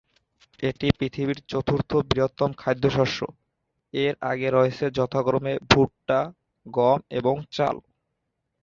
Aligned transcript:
এটি 0.59 0.87
পৃথিবীর 0.97 1.39
চতুর্থ 1.47 1.91
বৃহত্তম 2.09 2.51
খাদ্যশস্য, 2.57 3.19
এর 3.93 4.13
আগে 4.31 4.47
রয়েছে 4.49 4.85
যথাক্রমে 4.97 5.53
ভুট্টা, 5.71 6.19
গম 6.65 6.99
এবং 7.19 7.35
চাল। 7.51 7.75